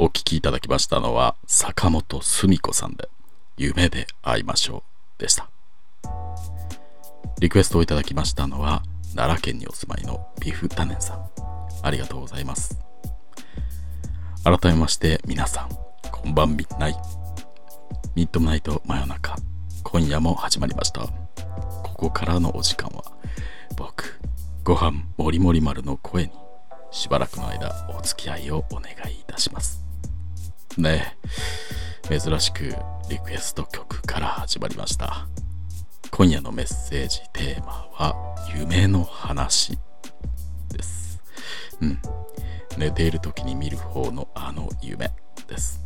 [0.00, 3.08] お聴きいただきましたのは坂本澄子さんで
[3.56, 4.84] 夢で会いましょ
[5.18, 5.50] うでした。
[7.40, 8.84] リクエストをいただきましたのは
[9.16, 11.28] 奈良県にお住まいのビフタネンさん。
[11.82, 12.78] ありがとうございます。
[14.44, 15.68] 改めまして皆さん
[16.12, 16.94] こんばんみない。
[18.14, 19.34] ミッドナイト真夜中。
[19.82, 21.00] 今夜も始まりました。
[21.00, 23.02] ここからのお時間は
[23.76, 24.20] 僕
[24.62, 26.30] ご飯もりもり丸の声に
[26.92, 29.87] しばらくの間お付き合いをお願いいたします。
[30.78, 31.18] ね。
[32.08, 32.74] 珍しく
[33.10, 35.26] リクエスト曲から始まりました。
[36.10, 38.14] 今夜のメッセージテーマは
[38.56, 39.78] 夢の話
[40.70, 41.20] です。
[41.80, 41.98] うん。
[42.78, 45.10] 寝ている時に見る方のあの夢
[45.48, 45.84] です。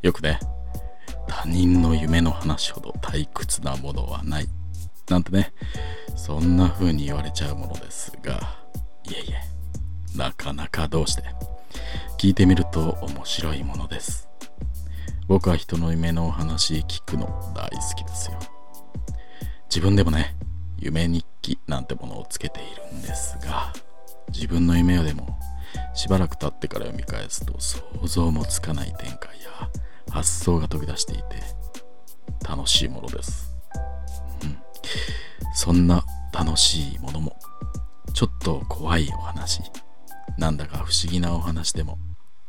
[0.00, 0.38] よくね
[1.28, 4.48] 他人の夢の話ほど退屈なものはない。
[5.08, 5.52] なんてね
[6.16, 8.58] そんな風に言われちゃうものですが
[9.04, 11.24] いえいえなかなかどうして
[12.18, 14.28] 聞いてみると面白いものです。
[15.28, 18.38] 僕は人の夢のお話聞くの大好きですよ。
[19.74, 20.36] 自分でもね
[20.78, 23.72] 夢日記なんてものをつけているんですが
[24.28, 25.38] 自分の夢をでも
[25.94, 29.70] しばらく経ってから読み返すと想像もつかない展開や
[30.10, 31.22] 発想が飛び出していて
[32.46, 33.54] 楽しいものです、
[34.42, 34.58] うん、
[35.54, 37.38] そんな楽しいものも
[38.12, 39.62] ちょっと怖いお話
[40.38, 41.98] なんだか不思議なお話でも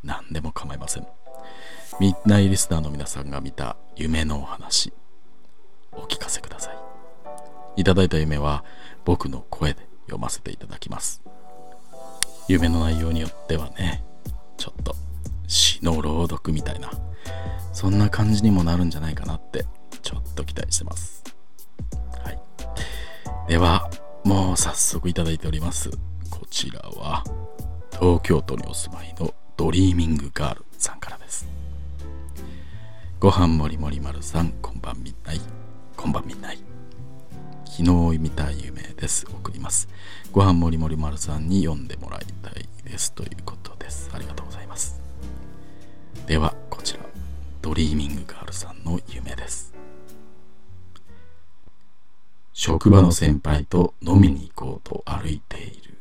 [0.03, 1.07] 何でも構いません。
[1.99, 4.91] ミッドナイリスナーの皆さんが見た夢のお話
[5.91, 7.81] お聞かせください。
[7.81, 8.63] いただいた夢は
[9.05, 11.21] 僕の声で読ませていただきます。
[12.47, 14.03] 夢の内容によってはね
[14.57, 14.95] ちょっと
[15.47, 16.91] 詩の朗読みたいな
[17.71, 19.65] そんな感じにもなるんじゃないかなって
[20.01, 21.23] ちょっと期待してます。
[22.23, 22.39] はい。
[23.47, 23.89] では
[24.23, 25.91] もう早速いただいております。
[26.53, 27.23] ちらは
[27.93, 31.47] 東京都にお住まいのドリーミングガールさんからです。
[33.19, 35.41] ご飯もりもり丸さんこんばんみない。
[35.97, 36.59] こんばんみない。
[37.65, 37.77] 昨
[38.11, 39.25] 日見た夢です。
[39.25, 39.89] 送ります。
[40.31, 43.13] ご飯もりもり丸さんに読んでもらいたいです。
[43.13, 44.11] ということです。
[44.13, 45.01] ありがとうございます。
[46.27, 46.99] ではこちら
[47.63, 49.73] ドリーミングガールさんの夢です。
[52.53, 55.93] 職場の先輩と飲みに行こうと歩いている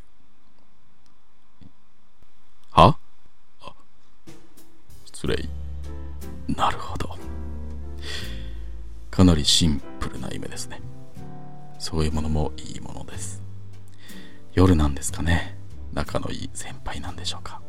[2.72, 2.97] は
[5.22, 5.49] 失礼。
[6.49, 7.16] なるほど。
[9.09, 10.81] かなりシンプルな夢ですね。
[11.78, 13.41] そういうものもいいものです。
[14.53, 15.56] 夜なんですかね。
[15.93, 17.62] 仲のいい先輩なんでしょうか。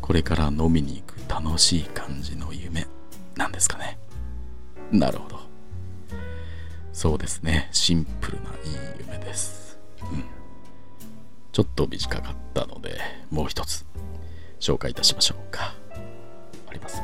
[0.00, 2.86] これから飲みに行く楽しい感じの夢
[3.36, 3.98] なんですかね。
[4.90, 5.40] なるほど。
[6.94, 7.68] そうですね。
[7.70, 9.78] シンプルないい夢です。
[10.10, 10.24] うん。
[11.52, 12.98] ちょっと短かったので
[13.30, 13.84] もう一つ
[14.58, 15.74] 紹介いたしましょうか。
[16.70, 17.02] あります。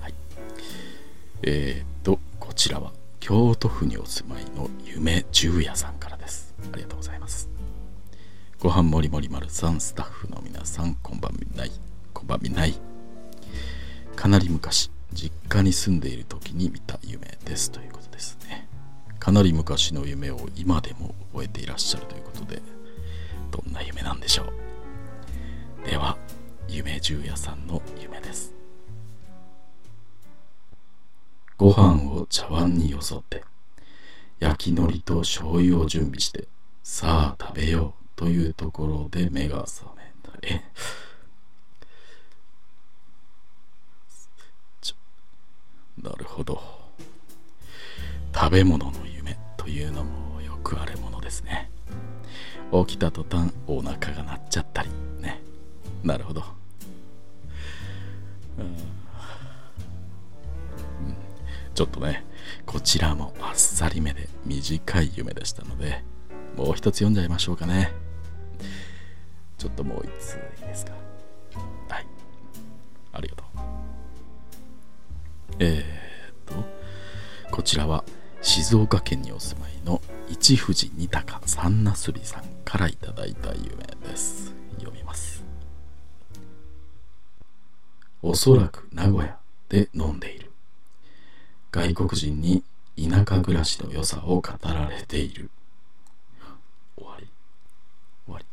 [0.00, 0.14] はい。
[1.42, 6.54] えー、っとこちらは京都府にお住まいの夢十夜さんからです。
[6.72, 7.48] ありがとうございます。
[8.60, 11.72] ご飯もりもり丸さんスタッフの皆さんこんばんみない。
[12.12, 12.74] こんばんみない。
[14.14, 17.70] かなり昔実家に住んでいる時に見た夢です。
[17.70, 18.68] ということですね。
[19.18, 22.06] かなり昔の夢を今でも覚えていらっしゃる。
[22.06, 22.60] ということで
[23.50, 25.88] どんな夢なんでしょう。
[25.88, 26.18] では
[26.68, 27.81] 夢十夜さんの
[31.62, 33.44] ご飯を茶碗によそって
[34.40, 36.48] 焼き海苔と醤油を準備して
[36.82, 40.32] さあ食べようというところで目が覚めた。
[40.42, 40.60] え？
[46.02, 46.60] なるほど。
[48.34, 51.70] 食べ物の夢というのもよくあるものですね。
[52.72, 54.90] 起きた途端お腹が鳴っちゃったり。
[55.20, 55.40] ね。
[56.02, 56.42] なるほど、
[58.58, 58.76] うん、
[61.74, 62.24] ちょっとね
[62.66, 66.04] こちらもあっさりめで短い夢でしたので
[66.56, 67.92] もう一つ読んじゃいましょうかね。
[69.58, 70.92] ちょっともう一ついいですか？
[71.88, 72.06] はい。
[73.12, 73.46] ありがとう。
[75.60, 76.64] えー、っと
[77.50, 78.04] こちらは
[78.42, 83.70] 静岡県にお住まいの一富士二鷹三なすびさんからいただいた夢
[84.06, 84.52] です。
[84.78, 85.44] 読みます。
[88.20, 89.38] おそらく名古屋
[89.68, 90.51] で飲んでいる。
[91.72, 92.62] 外国人に
[92.98, 95.48] 田舎暮らしの良さを語られている。
[96.98, 97.26] 終わり。
[98.26, 98.44] 終わり。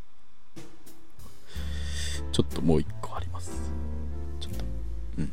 [2.32, 3.52] ちょっともう一個あります。
[4.40, 4.66] ちょっと。
[5.18, 5.32] うん。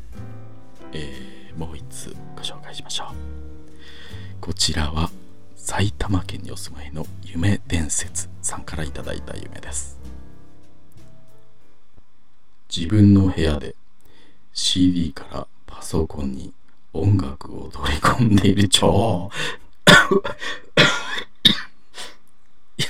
[0.91, 3.07] えー、もう一つご紹介しましょう。
[4.41, 5.09] こちらは
[5.55, 9.97] 埼玉県にお住まいの夢伝説さんからいただいた夢です。
[12.69, 13.75] 自分の部屋で
[14.51, 16.53] CD からパソコンに
[16.99, 19.29] 音楽を取り込んでいる超
[22.77, 22.87] いや。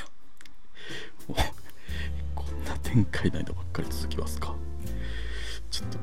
[2.35, 4.55] こんな展開ないのばっかり続きますか。
[5.69, 5.97] ちょっと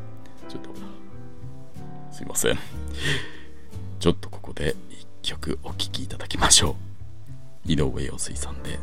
[0.49, 0.71] ちょっと
[2.13, 2.59] すいません。
[3.99, 6.77] ちょっとここで一曲お聴きいただきましょ
[7.67, 7.73] う。
[7.73, 8.79] 井上陽水さんで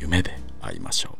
[0.00, 1.13] 夢で会いましょう